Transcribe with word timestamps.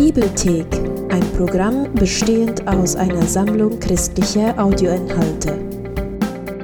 Bibelthek, 0.00 0.64
ein 1.10 1.20
Programm 1.36 1.92
bestehend 1.92 2.66
aus 2.66 2.96
einer 2.96 3.20
Sammlung 3.20 3.78
christlicher 3.80 4.58
Audioinhalte. 4.58 5.58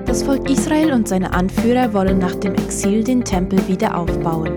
Das 0.07 0.23
Volk 0.23 0.49
Israel 0.49 0.95
und 0.95 1.07
seine 1.07 1.35
Anführer 1.35 1.93
wollen 1.93 2.17
nach 2.17 2.35
dem 2.37 2.55
Exil 2.55 3.05
den 3.05 3.23
Tempel 3.23 3.59
wieder 3.69 3.95
aufbauen. 3.95 4.55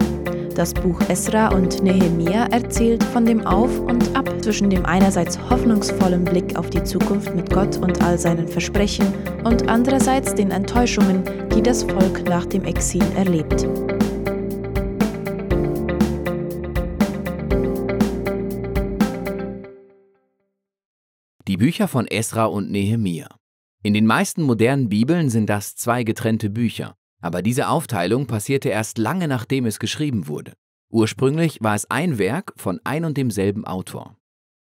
Das 0.55 0.73
Buch 0.73 0.97
Esra 1.09 1.49
und 1.49 1.83
Nehemia 1.83 2.45
erzählt 2.51 3.03
von 3.03 3.25
dem 3.25 3.45
Auf 3.45 3.81
und 3.81 4.15
Ab 4.15 4.33
zwischen 4.41 4.69
dem 4.69 4.85
einerseits 4.85 5.37
hoffnungsvollen 5.49 6.23
Blick 6.23 6.57
auf 6.57 6.69
die 6.69 6.83
Zukunft 6.85 7.35
mit 7.35 7.53
Gott 7.53 7.75
und 7.79 8.01
all 8.01 8.17
seinen 8.17 8.47
Versprechen 8.47 9.13
und 9.43 9.67
andererseits 9.67 10.33
den 10.35 10.51
Enttäuschungen, 10.51 11.21
die 11.53 11.61
das 11.61 11.83
Volk 11.83 12.23
nach 12.29 12.45
dem 12.45 12.63
Exil 12.63 13.03
erlebt. 13.17 13.67
Die 21.49 21.57
Bücher 21.57 21.87
von 21.87 22.05
Esra 22.05 22.45
und 22.45 22.69
Nehemia. 22.69 23.27
In 23.81 23.95
den 23.95 24.05
meisten 24.05 24.43
modernen 24.43 24.87
Bibeln 24.87 25.31
sind 25.31 25.49
das 25.49 25.75
zwei 25.75 26.03
getrennte 26.03 26.51
Bücher, 26.51 26.93
aber 27.23 27.41
diese 27.41 27.69
Aufteilung 27.69 28.27
passierte 28.27 28.69
erst 28.69 28.99
lange 28.99 29.27
nachdem 29.27 29.65
es 29.65 29.79
geschrieben 29.79 30.27
wurde. 30.27 30.53
Ursprünglich 30.91 31.57
war 31.59 31.73
es 31.73 31.89
ein 31.89 32.19
Werk 32.19 32.53
von 32.55 32.79
ein 32.83 33.03
und 33.03 33.17
demselben 33.17 33.65
Autor. 33.65 34.15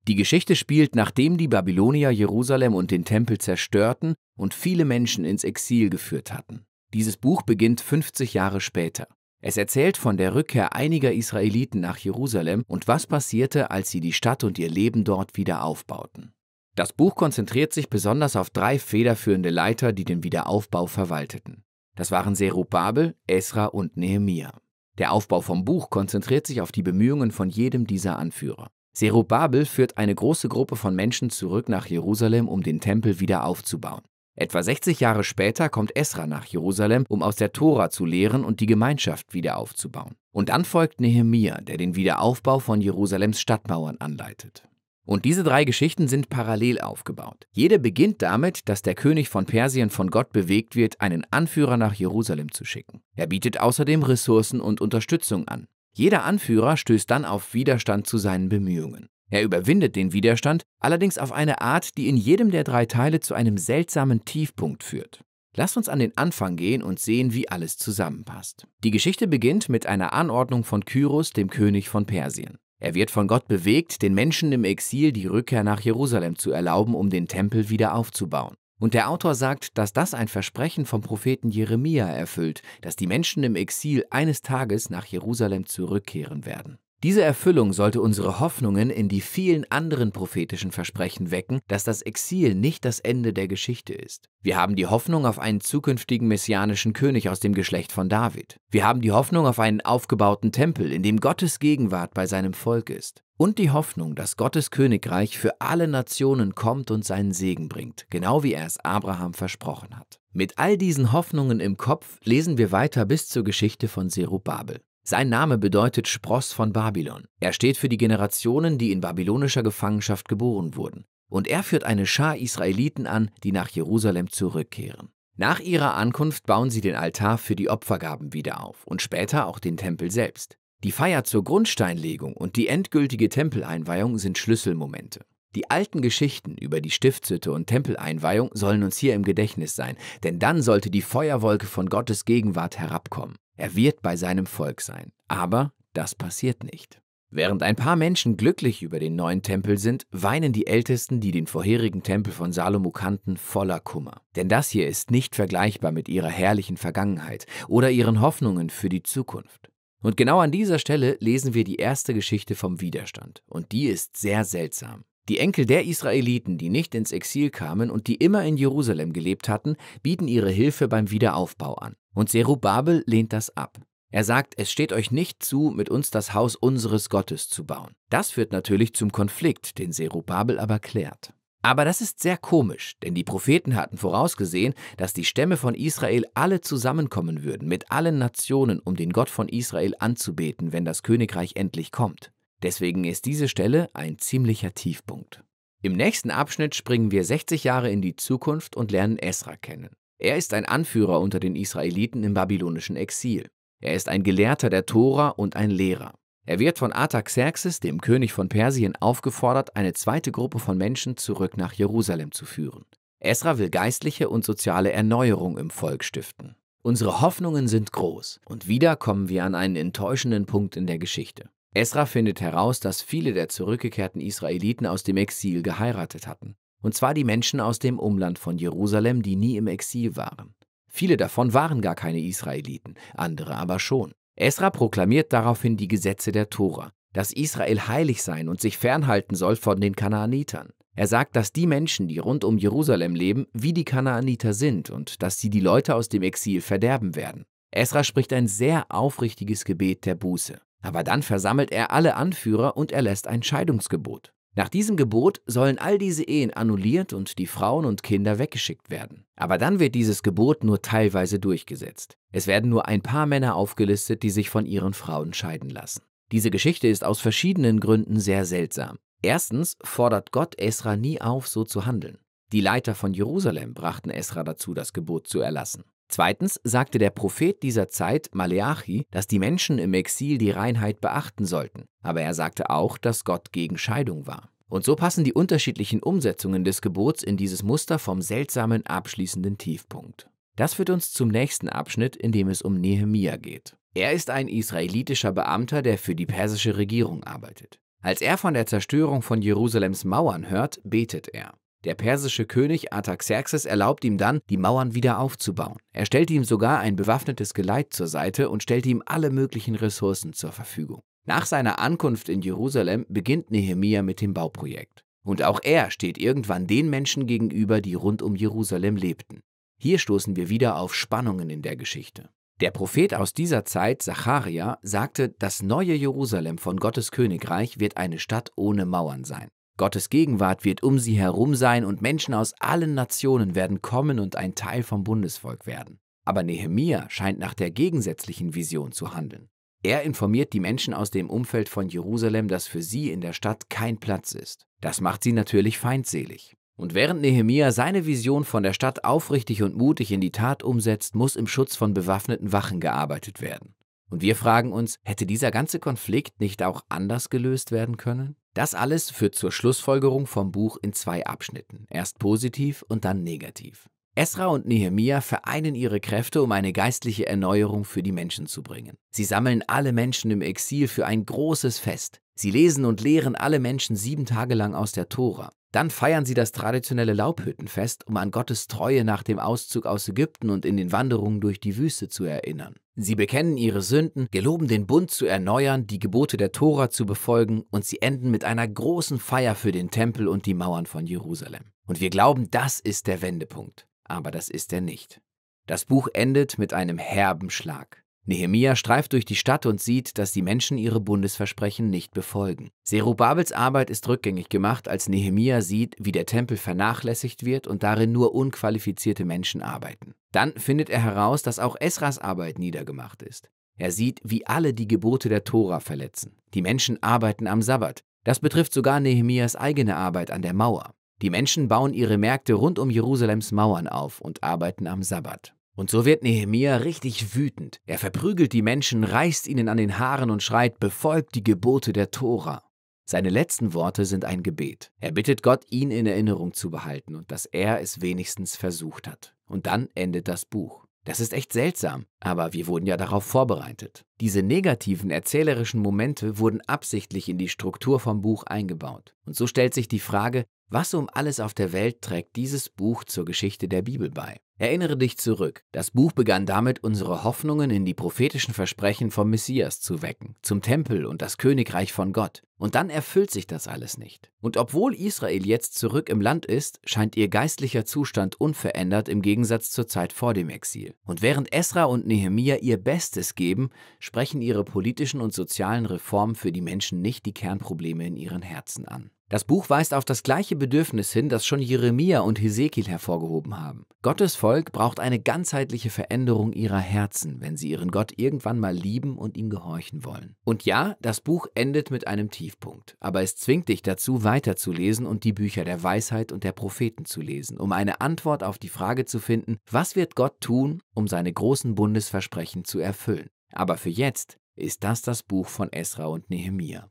Die 0.06 0.14
Geschichte 0.14 0.56
spielt, 0.56 0.96
nachdem 0.96 1.36
die 1.36 1.48
Babylonier 1.48 2.10
Jerusalem 2.10 2.74
und 2.74 2.90
den 2.90 3.04
Tempel 3.04 3.36
zerstörten 3.36 4.14
und 4.38 4.54
viele 4.54 4.86
Menschen 4.86 5.26
ins 5.26 5.44
Exil 5.44 5.90
geführt 5.90 6.32
hatten. 6.32 6.64
Dieses 6.94 7.18
Buch 7.18 7.42
beginnt 7.42 7.82
50 7.82 8.32
Jahre 8.32 8.62
später. 8.62 9.08
Es 9.42 9.58
erzählt 9.58 9.98
von 9.98 10.16
der 10.16 10.34
Rückkehr 10.34 10.74
einiger 10.74 11.12
Israeliten 11.12 11.80
nach 11.80 11.98
Jerusalem 11.98 12.64
und 12.66 12.88
was 12.88 13.06
passierte, 13.06 13.70
als 13.70 13.90
sie 13.90 14.00
die 14.00 14.14
Stadt 14.14 14.42
und 14.42 14.58
ihr 14.58 14.70
Leben 14.70 15.04
dort 15.04 15.36
wieder 15.36 15.64
aufbauten. 15.64 16.32
Das 16.78 16.92
Buch 16.92 17.16
konzentriert 17.16 17.72
sich 17.72 17.90
besonders 17.90 18.36
auf 18.36 18.50
drei 18.50 18.78
federführende 18.78 19.50
Leiter, 19.50 19.92
die 19.92 20.04
den 20.04 20.22
Wiederaufbau 20.22 20.86
verwalteten. 20.86 21.64
Das 21.96 22.12
waren 22.12 22.36
Serubabel, 22.36 23.16
Esra 23.26 23.64
und 23.64 23.96
Nehemia. 23.96 24.52
Der 24.96 25.10
Aufbau 25.10 25.40
vom 25.40 25.64
Buch 25.64 25.90
konzentriert 25.90 26.46
sich 26.46 26.60
auf 26.60 26.70
die 26.70 26.84
Bemühungen 26.84 27.32
von 27.32 27.50
jedem 27.50 27.88
dieser 27.88 28.16
Anführer. 28.16 28.68
Serubabel 28.92 29.64
führt 29.66 29.98
eine 29.98 30.14
große 30.14 30.48
Gruppe 30.48 30.76
von 30.76 30.94
Menschen 30.94 31.30
zurück 31.30 31.68
nach 31.68 31.86
Jerusalem, 31.86 32.46
um 32.46 32.62
den 32.62 32.78
Tempel 32.78 33.18
wieder 33.18 33.44
aufzubauen. 33.44 34.02
Etwa 34.36 34.62
60 34.62 35.00
Jahre 35.00 35.24
später 35.24 35.68
kommt 35.68 35.96
Esra 35.96 36.28
nach 36.28 36.44
Jerusalem, 36.44 37.06
um 37.08 37.24
aus 37.24 37.34
der 37.34 37.50
Tora 37.50 37.90
zu 37.90 38.04
lehren 38.04 38.44
und 38.44 38.60
die 38.60 38.66
Gemeinschaft 38.66 39.34
wieder 39.34 39.56
aufzubauen. 39.56 40.14
Und 40.30 40.50
dann 40.50 40.64
folgt 40.64 41.00
Nehemia, 41.00 41.60
der 41.60 41.76
den 41.76 41.96
Wiederaufbau 41.96 42.60
von 42.60 42.80
Jerusalems 42.80 43.40
Stadtmauern 43.40 43.96
anleitet. 43.98 44.62
Und 45.08 45.24
diese 45.24 45.42
drei 45.42 45.64
Geschichten 45.64 46.06
sind 46.06 46.28
parallel 46.28 46.82
aufgebaut. 46.82 47.46
Jede 47.50 47.78
beginnt 47.78 48.20
damit, 48.20 48.68
dass 48.68 48.82
der 48.82 48.94
König 48.94 49.30
von 49.30 49.46
Persien 49.46 49.88
von 49.88 50.10
Gott 50.10 50.34
bewegt 50.34 50.76
wird, 50.76 51.00
einen 51.00 51.24
Anführer 51.30 51.78
nach 51.78 51.94
Jerusalem 51.94 52.52
zu 52.52 52.66
schicken. 52.66 53.00
Er 53.16 53.26
bietet 53.26 53.58
außerdem 53.58 54.02
Ressourcen 54.02 54.60
und 54.60 54.82
Unterstützung 54.82 55.48
an. 55.48 55.66
Jeder 55.94 56.24
Anführer 56.24 56.76
stößt 56.76 57.10
dann 57.10 57.24
auf 57.24 57.54
Widerstand 57.54 58.06
zu 58.06 58.18
seinen 58.18 58.50
Bemühungen. 58.50 59.08
Er 59.30 59.42
überwindet 59.42 59.96
den 59.96 60.12
Widerstand, 60.12 60.64
allerdings 60.78 61.16
auf 61.16 61.32
eine 61.32 61.62
Art, 61.62 61.96
die 61.96 62.10
in 62.10 62.18
jedem 62.18 62.50
der 62.50 62.64
drei 62.64 62.84
Teile 62.84 63.20
zu 63.20 63.32
einem 63.32 63.56
seltsamen 63.56 64.26
Tiefpunkt 64.26 64.84
führt. 64.84 65.24
Lasst 65.56 65.78
uns 65.78 65.88
an 65.88 66.00
den 66.00 66.14
Anfang 66.18 66.56
gehen 66.56 66.82
und 66.82 67.00
sehen, 67.00 67.32
wie 67.32 67.48
alles 67.48 67.78
zusammenpasst. 67.78 68.66
Die 68.84 68.90
Geschichte 68.90 69.26
beginnt 69.26 69.70
mit 69.70 69.86
einer 69.86 70.12
Anordnung 70.12 70.64
von 70.64 70.84
Kyros, 70.84 71.30
dem 71.30 71.48
König 71.48 71.88
von 71.88 72.04
Persien. 72.04 72.58
Er 72.80 72.94
wird 72.94 73.10
von 73.10 73.26
Gott 73.26 73.48
bewegt, 73.48 74.02
den 74.02 74.14
Menschen 74.14 74.52
im 74.52 74.64
Exil 74.64 75.12
die 75.12 75.26
Rückkehr 75.26 75.64
nach 75.64 75.80
Jerusalem 75.80 76.36
zu 76.36 76.52
erlauben, 76.52 76.94
um 76.94 77.10
den 77.10 77.26
Tempel 77.26 77.70
wieder 77.70 77.94
aufzubauen. 77.94 78.54
Und 78.78 78.94
der 78.94 79.10
Autor 79.10 79.34
sagt, 79.34 79.76
dass 79.76 79.92
das 79.92 80.14
ein 80.14 80.28
Versprechen 80.28 80.86
vom 80.86 81.00
Propheten 81.00 81.50
Jeremia 81.50 82.06
erfüllt, 82.06 82.62
dass 82.80 82.94
die 82.94 83.08
Menschen 83.08 83.42
im 83.42 83.56
Exil 83.56 84.04
eines 84.10 84.42
Tages 84.42 84.90
nach 84.90 85.04
Jerusalem 85.04 85.66
zurückkehren 85.66 86.46
werden. 86.46 86.78
Diese 87.04 87.22
Erfüllung 87.22 87.72
sollte 87.72 88.00
unsere 88.00 88.40
Hoffnungen 88.40 88.90
in 88.90 89.08
die 89.08 89.20
vielen 89.20 89.70
anderen 89.70 90.10
prophetischen 90.10 90.72
Versprechen 90.72 91.30
wecken, 91.30 91.60
dass 91.68 91.84
das 91.84 92.02
Exil 92.02 92.56
nicht 92.56 92.84
das 92.84 92.98
Ende 92.98 93.32
der 93.32 93.46
Geschichte 93.46 93.94
ist. 93.94 94.28
Wir 94.42 94.56
haben 94.56 94.74
die 94.74 94.86
Hoffnung 94.86 95.24
auf 95.24 95.38
einen 95.38 95.60
zukünftigen 95.60 96.26
messianischen 96.26 96.94
König 96.94 97.28
aus 97.28 97.38
dem 97.38 97.54
Geschlecht 97.54 97.92
von 97.92 98.08
David. 98.08 98.58
Wir 98.68 98.84
haben 98.84 99.00
die 99.00 99.12
Hoffnung 99.12 99.46
auf 99.46 99.60
einen 99.60 99.80
aufgebauten 99.80 100.50
Tempel, 100.50 100.92
in 100.92 101.04
dem 101.04 101.20
Gottes 101.20 101.60
Gegenwart 101.60 102.14
bei 102.14 102.26
seinem 102.26 102.52
Volk 102.52 102.90
ist. 102.90 103.22
Und 103.36 103.58
die 103.58 103.70
Hoffnung, 103.70 104.16
dass 104.16 104.36
Gottes 104.36 104.72
Königreich 104.72 105.38
für 105.38 105.60
alle 105.60 105.86
Nationen 105.86 106.56
kommt 106.56 106.90
und 106.90 107.04
seinen 107.04 107.32
Segen 107.32 107.68
bringt, 107.68 108.06
genau 108.10 108.42
wie 108.42 108.54
er 108.54 108.66
es 108.66 108.76
Abraham 108.78 109.34
versprochen 109.34 109.96
hat. 109.96 110.18
Mit 110.32 110.58
all 110.58 110.76
diesen 110.76 111.12
Hoffnungen 111.12 111.60
im 111.60 111.76
Kopf 111.76 112.18
lesen 112.24 112.58
wir 112.58 112.72
weiter 112.72 113.06
bis 113.06 113.28
zur 113.28 113.44
Geschichte 113.44 113.86
von 113.86 114.10
Zerubabel. 114.10 114.80
Sein 115.10 115.30
Name 115.30 115.56
bedeutet 115.56 116.06
Spross 116.06 116.52
von 116.52 116.74
Babylon. 116.74 117.24
Er 117.40 117.54
steht 117.54 117.78
für 117.78 117.88
die 117.88 117.96
Generationen, 117.96 118.76
die 118.76 118.92
in 118.92 119.00
babylonischer 119.00 119.62
Gefangenschaft 119.62 120.28
geboren 120.28 120.76
wurden. 120.76 121.06
Und 121.30 121.48
er 121.48 121.62
führt 121.62 121.84
eine 121.84 122.04
Schar 122.04 122.36
Israeliten 122.36 123.06
an, 123.06 123.30
die 123.42 123.52
nach 123.52 123.70
Jerusalem 123.70 124.28
zurückkehren. 124.28 125.08
Nach 125.34 125.60
ihrer 125.60 125.94
Ankunft 125.94 126.44
bauen 126.44 126.68
sie 126.68 126.82
den 126.82 126.94
Altar 126.94 127.38
für 127.38 127.56
die 127.56 127.70
Opfergaben 127.70 128.34
wieder 128.34 128.62
auf 128.62 128.86
und 128.86 129.00
später 129.00 129.46
auch 129.46 129.60
den 129.60 129.78
Tempel 129.78 130.10
selbst. 130.10 130.58
Die 130.84 130.92
Feier 130.92 131.24
zur 131.24 131.42
Grundsteinlegung 131.42 132.34
und 132.34 132.56
die 132.56 132.68
endgültige 132.68 133.30
Tempeleinweihung 133.30 134.18
sind 134.18 134.36
Schlüsselmomente. 134.36 135.24
Die 135.54 135.70
alten 135.70 136.02
Geschichten 136.02 136.54
über 136.58 136.82
die 136.82 136.90
Stiftshütte 136.90 137.50
und 137.50 137.66
Tempeleinweihung 137.66 138.50
sollen 138.52 138.82
uns 138.82 138.98
hier 138.98 139.14
im 139.14 139.22
Gedächtnis 139.22 139.74
sein, 139.74 139.96
denn 140.22 140.38
dann 140.38 140.60
sollte 140.60 140.90
die 140.90 141.00
Feuerwolke 141.00 141.64
von 141.64 141.88
Gottes 141.88 142.26
Gegenwart 142.26 142.78
herabkommen. 142.78 143.36
Er 143.58 143.74
wird 143.74 144.02
bei 144.02 144.16
seinem 144.16 144.46
Volk 144.46 144.80
sein. 144.80 145.12
Aber 145.26 145.72
das 145.92 146.14
passiert 146.14 146.62
nicht. 146.62 147.02
Während 147.30 147.62
ein 147.62 147.76
paar 147.76 147.96
Menschen 147.96 148.38
glücklich 148.38 148.82
über 148.82 149.00
den 149.00 149.16
neuen 149.16 149.42
Tempel 149.42 149.76
sind, 149.76 150.06
weinen 150.10 150.52
die 150.52 150.66
Ältesten, 150.66 151.20
die 151.20 151.32
den 151.32 151.46
vorherigen 151.46 152.02
Tempel 152.02 152.32
von 152.32 152.52
Salomo 152.52 152.90
kannten, 152.90 153.36
voller 153.36 153.80
Kummer. 153.80 154.22
Denn 154.36 154.48
das 154.48 154.70
hier 154.70 154.88
ist 154.88 155.10
nicht 155.10 155.34
vergleichbar 155.34 155.92
mit 155.92 156.08
ihrer 156.08 156.28
herrlichen 156.28 156.78
Vergangenheit 156.78 157.46
oder 157.66 157.90
ihren 157.90 158.20
Hoffnungen 158.20 158.70
für 158.70 158.88
die 158.88 159.02
Zukunft. 159.02 159.70
Und 160.00 160.16
genau 160.16 160.38
an 160.38 160.52
dieser 160.52 160.78
Stelle 160.78 161.18
lesen 161.20 161.52
wir 161.52 161.64
die 161.64 161.76
erste 161.76 162.14
Geschichte 162.14 162.54
vom 162.54 162.80
Widerstand. 162.80 163.42
Und 163.46 163.72
die 163.72 163.86
ist 163.86 164.16
sehr 164.16 164.44
seltsam. 164.44 165.04
Die 165.28 165.38
Enkel 165.38 165.66
der 165.66 165.84
Israeliten, 165.84 166.56
die 166.56 166.70
nicht 166.70 166.94
ins 166.94 167.12
Exil 167.12 167.50
kamen 167.50 167.90
und 167.90 168.06
die 168.06 168.14
immer 168.14 168.44
in 168.44 168.56
Jerusalem 168.56 169.12
gelebt 169.12 169.48
hatten, 169.48 169.76
bieten 170.02 170.26
ihre 170.26 170.50
Hilfe 170.50 170.88
beim 170.88 171.10
Wiederaufbau 171.10 171.74
an. 171.74 171.96
Und 172.14 172.30
Zerubabel 172.30 173.02
lehnt 173.06 173.34
das 173.34 173.54
ab. 173.56 173.78
Er 174.10 174.24
sagt, 174.24 174.54
es 174.56 174.72
steht 174.72 174.94
euch 174.94 175.10
nicht 175.10 175.42
zu, 175.42 175.70
mit 175.74 175.90
uns 175.90 176.10
das 176.10 176.32
Haus 176.32 176.56
unseres 176.56 177.10
Gottes 177.10 177.50
zu 177.50 177.66
bauen. 177.66 177.92
Das 178.08 178.30
führt 178.30 178.52
natürlich 178.52 178.94
zum 178.94 179.12
Konflikt, 179.12 179.78
den 179.78 179.92
Zerubabel 179.92 180.58
aber 180.58 180.78
klärt. 180.78 181.34
Aber 181.60 181.84
das 181.84 182.00
ist 182.00 182.20
sehr 182.20 182.38
komisch, 182.38 182.94
denn 183.02 183.14
die 183.14 183.24
Propheten 183.24 183.76
hatten 183.76 183.98
vorausgesehen, 183.98 184.72
dass 184.96 185.12
die 185.12 185.24
Stämme 185.24 185.58
von 185.58 185.74
Israel 185.74 186.24
alle 186.32 186.62
zusammenkommen 186.62 187.42
würden, 187.42 187.68
mit 187.68 187.90
allen 187.90 188.16
Nationen, 188.16 188.78
um 188.78 188.96
den 188.96 189.12
Gott 189.12 189.28
von 189.28 189.48
Israel 189.48 189.94
anzubeten, 189.98 190.72
wenn 190.72 190.86
das 190.86 191.02
Königreich 191.02 191.56
endlich 191.56 191.92
kommt. 191.92 192.32
Deswegen 192.62 193.04
ist 193.04 193.24
diese 193.24 193.48
Stelle 193.48 193.88
ein 193.94 194.18
ziemlicher 194.18 194.74
Tiefpunkt. 194.74 195.44
Im 195.80 195.92
nächsten 195.92 196.30
Abschnitt 196.30 196.74
springen 196.74 197.12
wir 197.12 197.24
60 197.24 197.62
Jahre 197.62 197.90
in 197.90 198.02
die 198.02 198.16
Zukunft 198.16 198.76
und 198.76 198.90
lernen 198.90 199.18
Esra 199.18 199.56
kennen. 199.56 199.90
Er 200.18 200.36
ist 200.36 200.52
ein 200.52 200.64
Anführer 200.64 201.20
unter 201.20 201.38
den 201.38 201.54
Israeliten 201.54 202.24
im 202.24 202.34
babylonischen 202.34 202.96
Exil. 202.96 203.48
Er 203.80 203.94
ist 203.94 204.08
ein 204.08 204.24
Gelehrter 204.24 204.70
der 204.70 204.86
Tora 204.86 205.28
und 205.28 205.54
ein 205.54 205.70
Lehrer. 205.70 206.14
Er 206.44 206.58
wird 206.58 206.78
von 206.78 206.92
Artaxerxes, 206.92 207.78
dem 207.78 208.00
König 208.00 208.32
von 208.32 208.48
Persien, 208.48 208.96
aufgefordert, 208.96 209.76
eine 209.76 209.92
zweite 209.92 210.32
Gruppe 210.32 210.58
von 210.58 210.76
Menschen 210.76 211.16
zurück 211.16 211.56
nach 211.56 211.74
Jerusalem 211.74 212.32
zu 212.32 212.44
führen. 212.44 212.86
Esra 213.20 213.58
will 213.58 213.70
geistliche 213.70 214.28
und 214.28 214.44
soziale 214.44 214.90
Erneuerung 214.90 215.58
im 215.58 215.70
Volk 215.70 216.02
stiften. 216.02 216.56
Unsere 216.82 217.20
Hoffnungen 217.20 217.68
sind 217.68 217.92
groß 217.92 218.40
und 218.46 218.66
wieder 218.66 218.96
kommen 218.96 219.28
wir 219.28 219.44
an 219.44 219.54
einen 219.54 219.76
enttäuschenden 219.76 220.46
Punkt 220.46 220.76
in 220.76 220.86
der 220.86 220.98
Geschichte. 220.98 221.50
Esra 221.74 222.06
findet 222.06 222.40
heraus, 222.40 222.80
dass 222.80 223.02
viele 223.02 223.34
der 223.34 223.48
zurückgekehrten 223.48 224.20
Israeliten 224.20 224.86
aus 224.86 225.02
dem 225.02 225.16
Exil 225.16 225.62
geheiratet 225.62 226.26
hatten. 226.26 226.56
Und 226.80 226.94
zwar 226.94 227.14
die 227.14 227.24
Menschen 227.24 227.60
aus 227.60 227.78
dem 227.78 227.98
Umland 227.98 228.38
von 228.38 228.56
Jerusalem, 228.56 229.22
die 229.22 229.36
nie 229.36 229.56
im 229.56 229.66
Exil 229.66 230.16
waren. 230.16 230.54
Viele 230.88 231.16
davon 231.16 231.52
waren 231.52 231.80
gar 231.80 231.94
keine 231.94 232.20
Israeliten, 232.20 232.94
andere 233.14 233.56
aber 233.56 233.78
schon. 233.78 234.12
Esra 234.36 234.70
proklamiert 234.70 235.32
daraufhin 235.32 235.76
die 235.76 235.88
Gesetze 235.88 236.32
der 236.32 236.48
Tora, 236.48 236.92
dass 237.12 237.32
Israel 237.32 237.88
heilig 237.88 238.22
sein 238.22 238.48
und 238.48 238.60
sich 238.60 238.78
fernhalten 238.78 239.34
soll 239.34 239.56
von 239.56 239.80
den 239.80 239.96
Kanaanitern. 239.96 240.70
Er 240.94 241.06
sagt, 241.06 241.36
dass 241.36 241.52
die 241.52 241.66
Menschen, 241.66 242.08
die 242.08 242.18
rund 242.18 242.44
um 242.44 242.58
Jerusalem 242.58 243.14
leben, 243.14 243.46
wie 243.52 243.72
die 243.72 243.84
Kanaaniter 243.84 244.52
sind 244.52 244.90
und 244.90 245.22
dass 245.22 245.38
sie 245.38 245.50
die 245.50 245.60
Leute 245.60 245.94
aus 245.94 246.08
dem 246.08 246.22
Exil 246.22 246.60
verderben 246.60 247.14
werden. 247.14 247.44
Esra 247.70 248.02
spricht 248.02 248.32
ein 248.32 248.48
sehr 248.48 248.86
aufrichtiges 248.88 249.64
Gebet 249.64 250.06
der 250.06 250.14
Buße. 250.14 250.60
Aber 250.82 251.02
dann 251.02 251.22
versammelt 251.22 251.72
er 251.72 251.90
alle 251.90 252.16
Anführer 252.16 252.76
und 252.76 252.92
erlässt 252.92 253.26
ein 253.26 253.42
Scheidungsgebot. 253.42 254.32
Nach 254.54 254.68
diesem 254.68 254.96
Gebot 254.96 255.40
sollen 255.46 255.78
all 255.78 255.98
diese 255.98 256.24
Ehen 256.24 256.52
annulliert 256.52 257.12
und 257.12 257.38
die 257.38 257.46
Frauen 257.46 257.84
und 257.84 258.02
Kinder 258.02 258.38
weggeschickt 258.38 258.90
werden. 258.90 259.24
Aber 259.36 259.56
dann 259.56 259.78
wird 259.78 259.94
dieses 259.94 260.24
Gebot 260.24 260.64
nur 260.64 260.82
teilweise 260.82 261.38
durchgesetzt. 261.38 262.16
Es 262.32 262.48
werden 262.48 262.68
nur 262.68 262.88
ein 262.88 263.00
paar 263.00 263.26
Männer 263.26 263.54
aufgelistet, 263.54 264.24
die 264.24 264.30
sich 264.30 264.50
von 264.50 264.66
ihren 264.66 264.94
Frauen 264.94 265.32
scheiden 265.32 265.70
lassen. 265.70 266.02
Diese 266.32 266.50
Geschichte 266.50 266.88
ist 266.88 267.04
aus 267.04 267.20
verschiedenen 267.20 267.78
Gründen 267.78 268.18
sehr 268.18 268.44
seltsam. 268.44 268.98
Erstens 269.22 269.76
fordert 269.82 270.32
Gott 270.32 270.58
Esra 270.58 270.96
nie 270.96 271.20
auf, 271.20 271.46
so 271.46 271.64
zu 271.64 271.86
handeln. 271.86 272.18
Die 272.52 272.60
Leiter 272.60 272.94
von 272.94 273.14
Jerusalem 273.14 273.74
brachten 273.74 274.10
Esra 274.10 274.42
dazu, 274.42 274.74
das 274.74 274.92
Gebot 274.92 275.28
zu 275.28 275.40
erlassen. 275.40 275.84
Zweitens 276.08 276.58
sagte 276.64 276.98
der 276.98 277.10
Prophet 277.10 277.62
dieser 277.62 277.88
Zeit, 277.88 278.30
Maleachi, 278.32 279.06
dass 279.10 279.26
die 279.26 279.38
Menschen 279.38 279.78
im 279.78 279.92
Exil 279.94 280.38
die 280.38 280.50
Reinheit 280.50 281.00
beachten 281.00 281.44
sollten, 281.44 281.84
aber 282.02 282.22
er 282.22 282.34
sagte 282.34 282.70
auch, 282.70 282.96
dass 282.96 283.24
Gott 283.24 283.52
gegen 283.52 283.76
Scheidung 283.76 284.26
war. 284.26 284.50
Und 284.68 284.84
so 284.84 284.96
passen 284.96 285.24
die 285.24 285.32
unterschiedlichen 285.32 286.02
Umsetzungen 286.02 286.64
des 286.64 286.82
Gebots 286.82 287.22
in 287.22 287.36
dieses 287.36 287.62
Muster 287.62 287.98
vom 287.98 288.20
seltsamen 288.20 288.84
abschließenden 288.84 289.58
Tiefpunkt. 289.58 290.28
Das 290.56 290.74
führt 290.74 290.90
uns 290.90 291.12
zum 291.12 291.28
nächsten 291.28 291.68
Abschnitt, 291.68 292.16
in 292.16 292.32
dem 292.32 292.48
es 292.48 292.62
um 292.62 292.80
Nehemia 292.80 293.36
geht. 293.36 293.76
Er 293.94 294.12
ist 294.12 294.30
ein 294.30 294.48
israelitischer 294.48 295.32
Beamter, 295.32 295.82
der 295.82 295.98
für 295.98 296.14
die 296.14 296.26
persische 296.26 296.76
Regierung 296.76 297.24
arbeitet. 297.24 297.80
Als 298.00 298.20
er 298.20 298.38
von 298.38 298.54
der 298.54 298.66
Zerstörung 298.66 299.22
von 299.22 299.42
Jerusalems 299.42 300.04
Mauern 300.04 300.48
hört, 300.50 300.80
betet 300.84 301.28
er. 301.28 301.54
Der 301.84 301.94
persische 301.94 302.44
König 302.44 302.92
Artaxerxes 302.92 303.64
erlaubt 303.64 304.04
ihm 304.04 304.18
dann, 304.18 304.40
die 304.50 304.56
Mauern 304.56 304.94
wieder 304.94 305.20
aufzubauen. 305.20 305.78
Er 305.92 306.06
stellt 306.06 306.30
ihm 306.30 306.42
sogar 306.42 306.80
ein 306.80 306.96
bewaffnetes 306.96 307.54
Geleit 307.54 307.92
zur 307.92 308.08
Seite 308.08 308.50
und 308.50 308.62
stellt 308.64 308.84
ihm 308.86 309.02
alle 309.06 309.30
möglichen 309.30 309.76
Ressourcen 309.76 310.32
zur 310.32 310.50
Verfügung. 310.50 311.02
Nach 311.24 311.46
seiner 311.46 311.78
Ankunft 311.78 312.28
in 312.28 312.42
Jerusalem 312.42 313.06
beginnt 313.08 313.50
Nehemia 313.50 314.02
mit 314.02 314.20
dem 314.20 314.34
Bauprojekt. 314.34 315.04
Und 315.24 315.42
auch 315.42 315.60
er 315.62 315.90
steht 315.90 316.18
irgendwann 316.18 316.66
den 316.66 316.90
Menschen 316.90 317.26
gegenüber, 317.26 317.80
die 317.80 317.94
rund 317.94 318.22
um 318.22 318.34
Jerusalem 318.34 318.96
lebten. 318.96 319.40
Hier 319.78 319.98
stoßen 319.98 320.36
wir 320.36 320.48
wieder 320.48 320.76
auf 320.76 320.94
Spannungen 320.94 321.50
in 321.50 321.62
der 321.62 321.76
Geschichte. 321.76 322.30
Der 322.60 322.72
Prophet 322.72 323.14
aus 323.14 323.34
dieser 323.34 323.64
Zeit, 323.64 324.02
Zacharia, 324.02 324.78
sagte, 324.82 325.28
das 325.28 325.62
neue 325.62 325.94
Jerusalem 325.94 326.58
von 326.58 326.78
Gottes 326.78 327.12
Königreich 327.12 327.78
wird 327.78 327.96
eine 327.96 328.18
Stadt 328.18 328.50
ohne 328.56 328.84
Mauern 328.84 329.22
sein. 329.22 329.48
Gottes 329.78 330.10
Gegenwart 330.10 330.64
wird 330.64 330.82
um 330.82 330.98
sie 330.98 331.14
herum 331.14 331.54
sein 331.54 331.84
und 331.84 332.02
Menschen 332.02 332.34
aus 332.34 332.52
allen 332.58 332.94
Nationen 332.94 333.54
werden 333.54 333.80
kommen 333.80 334.18
und 334.18 334.34
ein 334.34 334.56
Teil 334.56 334.82
vom 334.82 335.04
Bundesvolk 335.04 335.66
werden. 335.66 336.00
Aber 336.24 336.42
Nehemia 336.42 337.08
scheint 337.08 337.38
nach 337.38 337.54
der 337.54 337.70
gegensätzlichen 337.70 338.56
Vision 338.56 338.90
zu 338.90 339.14
handeln. 339.14 339.48
Er 339.84 340.02
informiert 340.02 340.52
die 340.52 340.58
Menschen 340.58 340.92
aus 340.94 341.12
dem 341.12 341.30
Umfeld 341.30 341.68
von 341.68 341.88
Jerusalem, 341.88 342.48
dass 342.48 342.66
für 342.66 342.82
sie 342.82 343.12
in 343.12 343.20
der 343.20 343.32
Stadt 343.32 343.70
kein 343.70 343.98
Platz 343.98 344.32
ist. 344.32 344.66
Das 344.80 345.00
macht 345.00 345.22
sie 345.22 345.32
natürlich 345.32 345.78
feindselig. 345.78 346.56
Und 346.76 346.94
während 346.94 347.20
Nehemia 347.20 347.70
seine 347.70 348.04
Vision 348.04 348.42
von 348.44 348.64
der 348.64 348.72
Stadt 348.72 349.04
aufrichtig 349.04 349.62
und 349.62 349.76
mutig 349.76 350.10
in 350.10 350.20
die 350.20 350.32
Tat 350.32 350.64
umsetzt, 350.64 351.14
muss 351.14 351.36
im 351.36 351.46
Schutz 351.46 351.76
von 351.76 351.94
bewaffneten 351.94 352.50
Wachen 352.50 352.80
gearbeitet 352.80 353.40
werden. 353.40 353.76
Und 354.10 354.22
wir 354.22 354.34
fragen 354.34 354.72
uns, 354.72 354.98
hätte 355.04 355.24
dieser 355.24 355.52
ganze 355.52 355.78
Konflikt 355.78 356.40
nicht 356.40 356.64
auch 356.64 356.82
anders 356.88 357.30
gelöst 357.30 357.70
werden 357.70 357.96
können? 357.96 358.34
Das 358.58 358.74
alles 358.74 359.12
führt 359.12 359.36
zur 359.36 359.52
Schlussfolgerung 359.52 360.26
vom 360.26 360.50
Buch 360.50 360.78
in 360.82 360.92
zwei 360.92 361.24
Abschnitten, 361.24 361.86
erst 361.90 362.18
positiv 362.18 362.84
und 362.88 363.04
dann 363.04 363.22
negativ. 363.22 363.88
Esra 364.16 364.46
und 364.46 364.66
Nehemia 364.66 365.20
vereinen 365.20 365.76
ihre 365.76 366.00
Kräfte, 366.00 366.42
um 366.42 366.50
eine 366.50 366.72
geistliche 366.72 367.28
Erneuerung 367.28 367.84
für 367.84 368.02
die 368.02 368.10
Menschen 368.10 368.46
zu 368.46 368.64
bringen. 368.64 368.96
Sie 369.10 369.22
sammeln 369.22 369.62
alle 369.68 369.92
Menschen 369.92 370.32
im 370.32 370.42
Exil 370.42 370.88
für 370.88 371.06
ein 371.06 371.24
großes 371.24 371.78
Fest. 371.78 372.20
Sie 372.34 372.50
lesen 372.50 372.84
und 372.84 373.00
lehren 373.00 373.36
alle 373.36 373.60
Menschen 373.60 373.94
sieben 373.94 374.26
Tage 374.26 374.56
lang 374.56 374.74
aus 374.74 374.90
der 374.90 375.08
Tora. 375.08 375.52
Dann 375.70 375.88
feiern 375.88 376.24
sie 376.24 376.34
das 376.34 376.50
traditionelle 376.50 377.12
Laubhüttenfest, 377.12 378.08
um 378.08 378.16
an 378.16 378.32
Gottes 378.32 378.66
Treue 378.66 379.04
nach 379.04 379.22
dem 379.22 379.38
Auszug 379.38 379.86
aus 379.86 380.08
Ägypten 380.08 380.50
und 380.50 380.66
in 380.66 380.76
den 380.76 380.90
Wanderungen 380.90 381.40
durch 381.40 381.60
die 381.60 381.76
Wüste 381.76 382.08
zu 382.08 382.24
erinnern. 382.24 382.74
Sie 383.00 383.14
bekennen 383.14 383.56
ihre 383.56 383.80
Sünden, 383.80 384.26
geloben 384.32 384.66
den 384.66 384.88
Bund 384.88 385.12
zu 385.12 385.24
erneuern, 385.24 385.86
die 385.86 386.00
Gebote 386.00 386.36
der 386.36 386.50
Tora 386.50 386.90
zu 386.90 387.06
befolgen 387.06 387.62
und 387.70 387.84
sie 387.84 388.02
enden 388.02 388.32
mit 388.32 388.42
einer 388.42 388.66
großen 388.66 389.20
Feier 389.20 389.54
für 389.54 389.70
den 389.70 389.92
Tempel 389.92 390.26
und 390.26 390.46
die 390.46 390.54
Mauern 390.54 390.84
von 390.84 391.06
Jerusalem. 391.06 391.70
Und 391.86 392.00
wir 392.00 392.10
glauben, 392.10 392.50
das 392.50 392.80
ist 392.80 393.06
der 393.06 393.22
Wendepunkt. 393.22 393.86
Aber 394.02 394.32
das 394.32 394.48
ist 394.48 394.72
er 394.72 394.80
nicht. 394.80 395.20
Das 395.66 395.84
Buch 395.84 396.08
endet 396.12 396.58
mit 396.58 396.72
einem 396.72 396.98
herben 396.98 397.50
Schlag. 397.50 398.02
Nehemia 398.28 398.76
streift 398.76 399.14
durch 399.14 399.24
die 399.24 399.36
Stadt 399.36 399.64
und 399.64 399.80
sieht, 399.80 400.18
dass 400.18 400.32
die 400.32 400.42
Menschen 400.42 400.76
ihre 400.76 401.00
Bundesversprechen 401.00 401.88
nicht 401.88 402.12
befolgen. 402.12 402.68
Zerubabels 402.84 403.52
Arbeit 403.52 403.88
ist 403.88 404.06
rückgängig 404.06 404.50
gemacht, 404.50 404.86
als 404.86 405.08
Nehemia 405.08 405.62
sieht, 405.62 405.96
wie 405.98 406.12
der 406.12 406.26
Tempel 406.26 406.58
vernachlässigt 406.58 407.46
wird 407.46 407.66
und 407.66 407.82
darin 407.82 408.12
nur 408.12 408.34
unqualifizierte 408.34 409.24
Menschen 409.24 409.62
arbeiten. 409.62 410.12
Dann 410.30 410.52
findet 410.58 410.90
er 410.90 411.02
heraus, 411.02 411.42
dass 411.42 411.58
auch 411.58 411.74
Esras 411.80 412.18
Arbeit 412.18 412.58
niedergemacht 412.58 413.22
ist. 413.22 413.48
Er 413.78 413.92
sieht, 413.92 414.20
wie 414.22 414.46
alle 414.46 414.74
die 414.74 414.88
Gebote 414.88 415.30
der 415.30 415.44
Tora 415.44 415.80
verletzen. 415.80 416.36
Die 416.52 416.60
Menschen 416.60 417.02
arbeiten 417.02 417.46
am 417.46 417.62
Sabbat. 417.62 418.04
Das 418.24 418.40
betrifft 418.40 418.74
sogar 418.74 419.00
Nehemias 419.00 419.56
eigene 419.56 419.96
Arbeit 419.96 420.30
an 420.30 420.42
der 420.42 420.52
Mauer. 420.52 420.92
Die 421.22 421.30
Menschen 421.30 421.68
bauen 421.68 421.94
ihre 421.94 422.18
Märkte 422.18 422.52
rund 422.52 422.78
um 422.78 422.90
Jerusalems 422.90 423.52
Mauern 423.52 423.88
auf 423.88 424.20
und 424.20 424.42
arbeiten 424.42 424.86
am 424.86 425.02
Sabbat. 425.02 425.54
Und 425.78 425.90
so 425.90 426.04
wird 426.04 426.24
Nehemia 426.24 426.78
richtig 426.78 427.36
wütend. 427.36 427.80
Er 427.86 428.00
verprügelt 428.00 428.52
die 428.52 428.62
Menschen, 428.62 429.04
reißt 429.04 429.46
ihnen 429.46 429.68
an 429.68 429.76
den 429.76 430.00
Haaren 430.00 430.28
und 430.28 430.42
schreit, 430.42 430.80
befolgt 430.80 431.36
die 431.36 431.44
Gebote 431.44 431.92
der 431.92 432.10
Tora. 432.10 432.64
Seine 433.04 433.28
letzten 433.28 433.74
Worte 433.74 434.04
sind 434.04 434.24
ein 434.24 434.42
Gebet. 434.42 434.90
Er 434.98 435.12
bittet 435.12 435.44
Gott, 435.44 435.64
ihn 435.70 435.92
in 435.92 436.06
Erinnerung 436.06 436.52
zu 436.52 436.72
behalten 436.72 437.14
und 437.14 437.30
dass 437.30 437.46
er 437.46 437.80
es 437.80 438.00
wenigstens 438.00 438.56
versucht 438.56 439.06
hat. 439.06 439.36
Und 439.46 439.66
dann 439.66 439.88
endet 439.94 440.26
das 440.26 440.46
Buch. 440.46 440.84
Das 441.04 441.20
ist 441.20 441.32
echt 441.32 441.52
seltsam, 441.52 442.06
aber 442.18 442.52
wir 442.52 442.66
wurden 442.66 442.86
ja 442.86 442.96
darauf 442.96 443.22
vorbereitet. 443.22 444.04
Diese 444.20 444.42
negativen 444.42 445.12
erzählerischen 445.12 445.80
Momente 445.80 446.40
wurden 446.40 446.60
absichtlich 446.62 447.28
in 447.28 447.38
die 447.38 447.48
Struktur 447.48 448.00
vom 448.00 448.20
Buch 448.20 448.42
eingebaut. 448.42 449.14
Und 449.24 449.36
so 449.36 449.46
stellt 449.46 449.74
sich 449.74 449.86
die 449.86 450.00
Frage, 450.00 450.44
was 450.68 450.92
um 450.92 451.08
alles 451.12 451.38
auf 451.38 451.54
der 451.54 451.72
Welt 451.72 452.02
trägt 452.02 452.34
dieses 452.34 452.68
Buch 452.68 453.04
zur 453.04 453.24
Geschichte 453.24 453.68
der 453.68 453.82
Bibel 453.82 454.10
bei? 454.10 454.40
Erinnere 454.60 454.96
dich 454.96 455.18
zurück. 455.18 455.62
Das 455.70 455.92
Buch 455.92 456.10
begann 456.10 456.44
damit, 456.44 456.82
unsere 456.82 457.22
Hoffnungen 457.22 457.70
in 457.70 457.84
die 457.84 457.94
prophetischen 457.94 458.52
Versprechen 458.52 459.12
vom 459.12 459.30
Messias 459.30 459.80
zu 459.80 460.02
wecken, 460.02 460.34
zum 460.42 460.62
Tempel 460.62 461.06
und 461.06 461.22
das 461.22 461.38
Königreich 461.38 461.92
von 461.92 462.12
Gott. 462.12 462.42
Und 462.56 462.74
dann 462.74 462.90
erfüllt 462.90 463.30
sich 463.30 463.46
das 463.46 463.68
alles 463.68 463.98
nicht. 463.98 464.32
Und 464.40 464.56
obwohl 464.56 464.96
Israel 464.96 465.46
jetzt 465.46 465.78
zurück 465.78 466.08
im 466.08 466.20
Land 466.20 466.44
ist, 466.44 466.80
scheint 466.84 467.16
ihr 467.16 467.28
geistlicher 467.28 467.84
Zustand 467.84 468.40
unverändert 468.40 469.08
im 469.08 469.22
Gegensatz 469.22 469.70
zur 469.70 469.86
Zeit 469.86 470.12
vor 470.12 470.34
dem 470.34 470.50
Exil. 470.50 470.94
Und 471.06 471.22
während 471.22 471.52
Esra 471.52 471.84
und 471.84 472.08
Nehemia 472.08 472.56
ihr 472.56 472.78
Bestes 472.78 473.36
geben, 473.36 473.70
sprechen 474.00 474.42
ihre 474.42 474.64
politischen 474.64 475.20
und 475.20 475.32
sozialen 475.32 475.86
Reformen 475.86 476.34
für 476.34 476.50
die 476.50 476.62
Menschen 476.62 477.00
nicht 477.00 477.26
die 477.26 477.34
Kernprobleme 477.34 478.04
in 478.04 478.16
ihren 478.16 478.42
Herzen 478.42 478.88
an. 478.88 479.12
Das 479.30 479.44
Buch 479.44 479.68
weist 479.68 479.92
auf 479.92 480.06
das 480.06 480.22
gleiche 480.22 480.56
Bedürfnis 480.56 481.12
hin, 481.12 481.28
das 481.28 481.44
schon 481.44 481.60
Jeremia 481.60 482.20
und 482.20 482.40
Hesekiel 482.40 482.88
hervorgehoben 482.88 483.60
haben. 483.60 483.84
Gottes 484.00 484.34
Volk 484.48 484.72
braucht 484.72 484.98
eine 484.98 485.20
ganzheitliche 485.20 485.90
Veränderung 485.90 486.54
ihrer 486.54 486.78
Herzen, 486.78 487.42
wenn 487.42 487.58
sie 487.58 487.68
ihren 487.68 487.90
Gott 487.90 488.14
irgendwann 488.16 488.58
mal 488.58 488.74
lieben 488.74 489.18
und 489.18 489.36
ihm 489.36 489.50
gehorchen 489.50 490.06
wollen. 490.06 490.36
Und 490.42 490.64
ja, 490.64 490.96
das 491.02 491.20
Buch 491.20 491.48
endet 491.54 491.90
mit 491.90 492.06
einem 492.06 492.30
Tiefpunkt, 492.30 492.96
aber 492.98 493.20
es 493.20 493.36
zwingt 493.36 493.68
dich 493.68 493.82
dazu, 493.82 494.24
weiterzulesen 494.24 495.04
und 495.04 495.24
die 495.24 495.34
Bücher 495.34 495.66
der 495.66 495.82
Weisheit 495.82 496.32
und 496.32 496.44
der 496.44 496.52
Propheten 496.52 497.04
zu 497.04 497.20
lesen, 497.20 497.60
um 497.60 497.72
eine 497.72 498.00
Antwort 498.00 498.42
auf 498.42 498.56
die 498.56 498.70
Frage 498.70 499.04
zu 499.04 499.18
finden, 499.18 499.58
was 499.70 499.96
wird 499.96 500.14
Gott 500.14 500.40
tun, 500.40 500.80
um 500.94 501.08
seine 501.08 501.30
großen 501.30 501.74
Bundesversprechen 501.74 502.64
zu 502.64 502.78
erfüllen. 502.78 503.28
Aber 503.52 503.76
für 503.76 503.90
jetzt 503.90 504.38
ist 504.56 504.82
das 504.82 505.02
das 505.02 505.22
Buch 505.22 505.46
von 505.46 505.70
Esra 505.74 506.06
und 506.06 506.30
Nehemia. 506.30 506.90